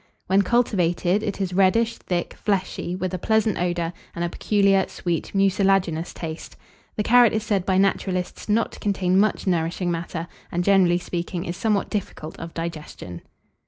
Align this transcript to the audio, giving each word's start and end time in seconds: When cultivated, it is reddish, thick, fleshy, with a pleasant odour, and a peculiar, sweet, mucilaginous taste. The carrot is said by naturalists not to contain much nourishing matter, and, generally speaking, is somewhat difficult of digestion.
When 0.25 0.41
cultivated, 0.41 1.21
it 1.21 1.39
is 1.39 1.53
reddish, 1.53 1.99
thick, 1.99 2.33
fleshy, 2.33 2.95
with 2.95 3.13
a 3.13 3.19
pleasant 3.19 3.59
odour, 3.59 3.93
and 4.15 4.25
a 4.25 4.29
peculiar, 4.29 4.83
sweet, 4.89 5.35
mucilaginous 5.35 6.11
taste. 6.11 6.55
The 6.95 7.03
carrot 7.03 7.33
is 7.33 7.43
said 7.43 7.67
by 7.67 7.77
naturalists 7.77 8.49
not 8.49 8.71
to 8.71 8.79
contain 8.79 9.19
much 9.19 9.45
nourishing 9.45 9.91
matter, 9.91 10.27
and, 10.51 10.63
generally 10.63 10.97
speaking, 10.97 11.45
is 11.45 11.55
somewhat 11.55 11.91
difficult 11.91 12.39
of 12.39 12.55
digestion. 12.55 13.21